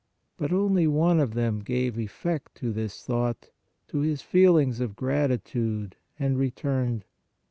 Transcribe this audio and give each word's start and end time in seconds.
But 0.35 0.51
only 0.51 0.87
one 0.87 1.19
of 1.19 1.35
them 1.35 1.59
gave 1.59 1.99
effect 1.99 2.55
to 2.55 2.73
this 2.73 3.03
thought, 3.05 3.51
to 3.89 3.99
his 3.99 4.23
feelings 4.23 4.79
of 4.79 4.95
gratitude, 4.95 5.95
and 6.17 6.39
returned. 6.39 7.05